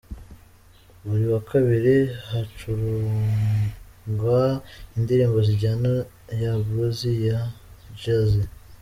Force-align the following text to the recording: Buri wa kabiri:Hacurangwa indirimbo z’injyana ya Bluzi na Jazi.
Buri 1.05 1.25
wa 1.33 1.41
kabiri:Hacurangwa 1.49 4.41
indirimbo 4.97 5.37
z’injyana 5.45 5.91
ya 6.41 6.51
Bluzi 6.65 7.11
na 7.33 7.41
Jazi. 8.01 8.43